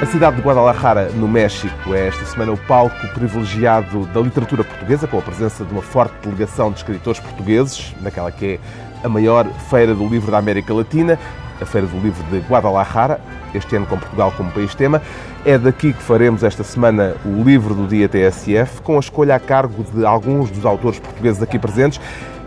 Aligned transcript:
A 0.00 0.06
cidade 0.06 0.36
de 0.36 0.42
Guadalajara, 0.42 1.10
no 1.10 1.28
México, 1.28 1.94
é 1.94 2.08
esta 2.08 2.24
semana 2.24 2.52
o 2.52 2.56
palco 2.56 3.06
privilegiado 3.08 4.06
da 4.06 4.20
literatura 4.22 4.64
portuguesa, 4.64 5.06
com 5.06 5.18
a 5.18 5.20
presença 5.20 5.62
de 5.62 5.70
uma 5.70 5.82
forte 5.82 6.14
delegação 6.22 6.72
de 6.72 6.78
escritores 6.78 7.20
portugueses, 7.20 7.94
naquela 8.00 8.32
que 8.32 8.58
é 9.02 9.06
a 9.06 9.10
maior 9.10 9.46
feira 9.68 9.94
do 9.94 10.08
livro 10.08 10.30
da 10.30 10.38
América 10.38 10.72
Latina, 10.72 11.18
a 11.60 11.66
Feira 11.66 11.86
do 11.86 11.98
Livro 11.98 12.22
de 12.30 12.38
Guadalajara, 12.38 13.20
este 13.54 13.76
ano 13.76 13.86
com 13.86 13.98
Portugal 13.98 14.32
como 14.36 14.50
país-tema. 14.50 15.02
É 15.44 15.56
daqui 15.58 15.92
que 15.92 16.02
faremos 16.02 16.42
esta 16.42 16.62
semana 16.62 17.14
o 17.24 17.42
livro 17.42 17.74
do 17.74 17.86
dia 17.86 18.08
TSF, 18.08 18.82
com 18.82 18.96
a 18.96 19.00
escolha 19.00 19.34
a 19.34 19.40
cargo 19.40 19.84
de 19.94 20.04
alguns 20.04 20.50
dos 20.50 20.64
autores 20.64 20.98
portugueses 20.98 21.42
aqui 21.42 21.58
presentes. 21.58 22.00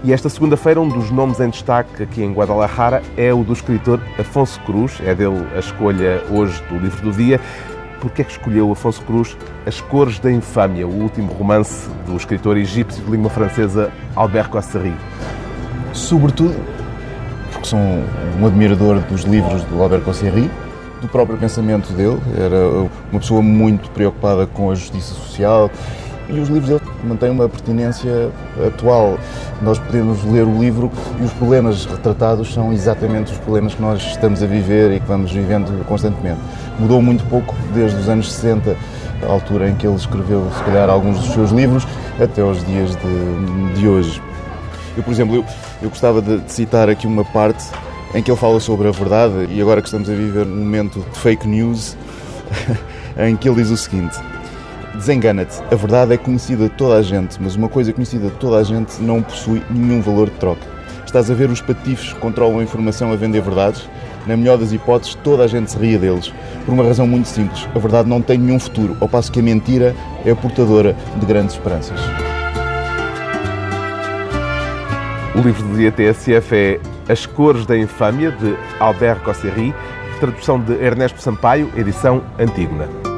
E 0.03 0.11
esta 0.11 0.27
segunda-feira, 0.27 0.81
um 0.81 0.87
dos 0.89 1.09
nomes 1.11 1.39
em 1.39 1.49
destaque 1.49 2.03
aqui 2.03 2.21
em 2.21 2.33
Guadalajara 2.33 3.01
é 3.15 3.33
o 3.33 3.41
do 3.43 3.53
escritor 3.53 4.01
Afonso 4.19 4.59
Cruz. 4.61 4.99
É 5.05 5.15
dele 5.15 5.47
a 5.55 5.59
escolha 5.59 6.21
hoje 6.29 6.61
do 6.69 6.77
livro 6.77 7.09
do 7.09 7.11
dia. 7.15 7.39
Porquê 8.01 8.21
é 8.21 8.25
que 8.25 8.31
escolheu 8.31 8.69
Afonso 8.69 9.01
Cruz 9.03 9.37
As 9.65 9.79
Cores 9.79 10.19
da 10.19 10.29
Infâmia, 10.29 10.85
o 10.85 10.91
último 10.91 11.31
romance 11.31 11.89
do 12.05 12.17
escritor 12.17 12.57
egípcio 12.57 13.01
de 13.01 13.09
língua 13.09 13.29
francesa 13.29 13.93
Albert 14.13 14.49
Cossari? 14.49 14.93
Sobretudo 15.93 16.53
porque 17.63 17.69
sou 17.69 17.79
um 17.79 18.45
admirador 18.45 18.99
dos 19.09 19.23
livros 19.23 19.63
do 19.63 19.81
Albert 19.81 20.01
Cossari, 20.01 20.51
do 21.01 21.07
próprio 21.07 21.37
pensamento 21.37 21.93
dele. 21.93 22.19
Era 22.37 22.89
uma 23.11 23.19
pessoa 23.19 23.41
muito 23.41 23.89
preocupada 23.91 24.45
com 24.45 24.69
a 24.69 24.75
justiça 24.75 25.13
social, 25.13 25.71
e 26.29 26.39
os 26.39 26.49
livros 26.49 26.67
dele 26.69 26.81
mantêm 27.03 27.29
uma 27.29 27.47
pertinência 27.47 28.29
atual. 28.67 29.17
Nós 29.61 29.79
podemos 29.79 30.23
ler 30.25 30.43
o 30.43 30.59
livro 30.59 30.91
e 31.19 31.23
os 31.23 31.31
problemas 31.33 31.85
retratados 31.85 32.53
são 32.53 32.71
exatamente 32.73 33.31
os 33.31 33.37
problemas 33.39 33.73
que 33.73 33.81
nós 33.81 34.01
estamos 34.01 34.43
a 34.43 34.45
viver 34.45 34.91
e 34.91 34.99
que 34.99 35.07
vamos 35.07 35.31
vivendo 35.31 35.85
constantemente. 35.85 36.39
Mudou 36.77 37.01
muito 37.01 37.23
pouco 37.29 37.55
desde 37.73 37.97
os 37.97 38.09
anos 38.09 38.31
60, 38.31 38.75
a 39.21 39.31
altura 39.31 39.69
em 39.69 39.75
que 39.75 39.87
ele 39.87 39.95
escreveu, 39.95 40.47
se 40.57 40.63
calhar, 40.63 40.89
alguns 40.89 41.19
dos 41.19 41.33
seus 41.33 41.51
livros, 41.51 41.87
até 42.21 42.41
aos 42.41 42.65
dias 42.65 42.91
de, 42.95 43.79
de 43.79 43.87
hoje. 43.87 44.21
Eu, 44.95 45.03
por 45.03 45.11
exemplo, 45.11 45.35
eu, 45.35 45.45
eu 45.81 45.89
gostava 45.89 46.21
de, 46.21 46.39
de 46.39 46.51
citar 46.51 46.89
aqui 46.89 47.07
uma 47.07 47.25
parte 47.25 47.63
em 48.13 48.21
que 48.21 48.29
ele 48.29 48.37
fala 48.37 48.59
sobre 48.59 48.87
a 48.87 48.91
verdade 48.91 49.47
e 49.49 49.61
agora 49.61 49.81
que 49.81 49.87
estamos 49.87 50.09
a 50.09 50.13
viver 50.13 50.45
um 50.45 50.55
momento 50.55 50.99
de 50.99 51.19
fake 51.19 51.47
news, 51.47 51.97
em 53.17 53.35
que 53.35 53.49
ele 53.49 53.57
diz 53.61 53.71
o 53.71 53.77
seguinte 53.77 54.15
Desengana-te, 54.93 55.59
a 55.71 55.75
verdade 55.75 56.13
é 56.13 56.17
conhecida 56.17 56.65
de 56.65 56.75
toda 56.75 56.95
a 56.95 57.01
gente, 57.01 57.41
mas 57.41 57.55
uma 57.55 57.67
coisa 57.67 57.91
conhecida 57.91 58.29
de 58.29 58.35
toda 58.35 58.57
a 58.57 58.63
gente 58.63 59.01
não 59.01 59.23
possui 59.23 59.63
nenhum 59.71 60.01
valor 60.01 60.29
de 60.29 60.35
troca. 60.35 60.61
Estás 61.03 61.31
a 61.31 61.33
ver 61.33 61.49
os 61.49 61.61
patifes 61.61 62.13
que 62.13 62.19
controlam 62.19 62.59
a 62.59 62.63
informação 62.63 63.11
a 63.11 63.15
vender 63.15 63.41
verdades? 63.41 63.89
Na 64.27 64.37
melhor 64.37 64.57
das 64.57 64.71
hipóteses, 64.71 65.15
toda 65.23 65.43
a 65.43 65.47
gente 65.47 65.71
se 65.71 65.77
ria 65.77 65.97
deles. 65.97 66.31
Por 66.63 66.73
uma 66.73 66.83
razão 66.83 67.07
muito 67.07 67.27
simples: 67.27 67.67
a 67.73 67.79
verdade 67.79 68.07
não 68.07 68.21
tem 68.21 68.37
nenhum 68.37 68.59
futuro, 68.59 68.95
ao 69.01 69.09
passo 69.09 69.31
que 69.31 69.39
a 69.39 69.43
mentira 69.43 69.95
é 70.23 70.33
portadora 70.35 70.95
de 71.19 71.25
grandes 71.25 71.55
esperanças. 71.55 71.99
O 75.35 75.39
livro 75.39 75.63
do 75.63 75.75
dia 75.75 75.91
TSF 75.91 76.55
é 76.55 76.79
As 77.11 77.25
Cores 77.25 77.65
da 77.65 77.75
Infâmia, 77.75 78.31
de 78.31 78.55
Albert 78.79 79.21
Cosseri, 79.23 79.73
tradução 80.19 80.59
de 80.59 80.73
Ernesto 80.73 81.19
Sampaio, 81.19 81.71
edição 81.75 82.23
Antígona. 82.37 83.12